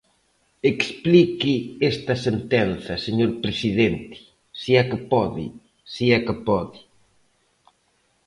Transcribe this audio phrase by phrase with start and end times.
[0.71, 1.53] Explique
[1.91, 4.17] esta sentenza, señor presidente,
[4.59, 5.45] se é que pode,
[5.93, 6.79] se é que pode.